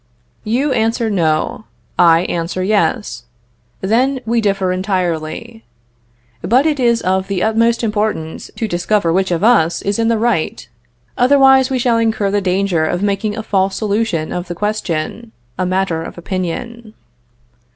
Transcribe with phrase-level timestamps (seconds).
[0.43, 1.65] You answer, no;
[1.99, 3.25] I answer, yes.
[3.81, 5.63] Then we differ entirely;
[6.41, 10.17] but it is of the utmost importance to discover which of us is in the
[10.17, 10.67] right;
[11.19, 15.67] otherwise we shall incur the danger of making a false solution of the question, a
[15.67, 16.95] matter of opinion.